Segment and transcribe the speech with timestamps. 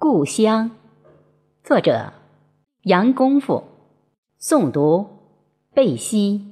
[0.00, 0.70] 故乡，
[1.64, 2.12] 作者
[2.82, 3.64] 杨功夫，
[4.40, 5.08] 诵读
[5.74, 6.44] 贝西。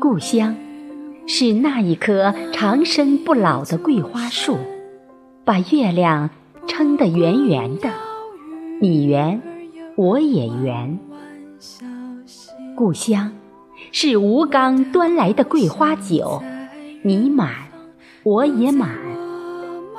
[0.00, 0.56] 故乡
[1.26, 4.56] 是那一棵长生不老的桂花树。
[5.48, 6.28] 把月亮
[6.66, 7.88] 撑得圆圆的，
[8.82, 9.40] 你圆，
[9.96, 10.98] 我也圆。
[12.76, 13.32] 故乡
[13.90, 16.42] 是吴刚端来的桂花酒，
[17.02, 17.48] 你满，
[18.24, 18.90] 我也满。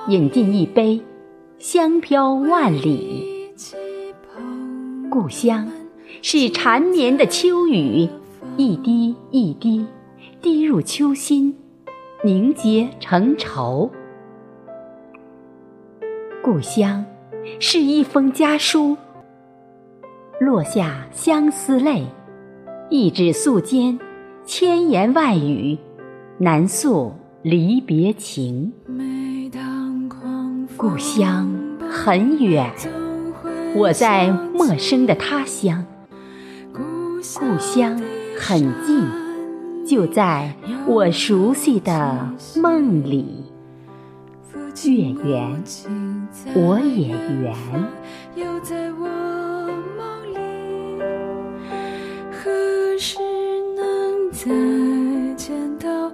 [0.07, 1.01] 饮尽一杯，
[1.57, 3.49] 香飘万里。
[5.09, 5.67] 故乡
[6.21, 8.07] 是缠绵的秋雨，
[8.55, 9.83] 一滴一滴
[10.43, 11.57] 滴入秋心，
[12.23, 13.89] 凝结成愁。
[16.51, 17.05] 故乡
[17.59, 18.97] 是一封家书，
[20.39, 22.05] 落下相思泪，
[22.89, 23.99] 一纸素笺，
[24.45, 25.77] 千言万语，
[26.39, 28.73] 难诉离别情。
[30.75, 31.55] 故乡
[31.87, 32.73] 很远，
[33.75, 35.85] 我在陌生的他乡；
[36.73, 37.95] 故乡
[38.39, 39.07] 很近，
[39.85, 40.55] 就在
[40.87, 43.43] 我熟悉的梦里。
[44.53, 45.63] 月圆，
[46.55, 47.53] 我也圆。
[48.35, 49.07] 又在我
[49.97, 49.99] 梦
[50.33, 50.37] 里，
[52.31, 53.19] 何时
[53.75, 54.49] 能再
[55.35, 56.11] 见到？